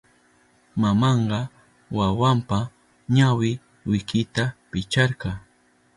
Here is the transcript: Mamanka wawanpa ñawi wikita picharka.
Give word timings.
Mamanka 0.81 1.39
wawanpa 1.97 2.57
ñawi 3.15 3.51
wikita 3.89 4.43
picharka. 4.69 5.29